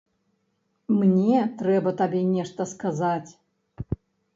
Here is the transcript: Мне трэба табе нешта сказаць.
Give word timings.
Мне 1.01 1.43
трэба 1.61 1.95
табе 2.03 2.21
нешта 2.33 2.61
сказаць. 2.77 3.31